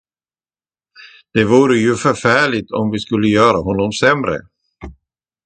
[1.33, 4.37] Det vore ju förfärligt, om vi skulle göra honom sämre.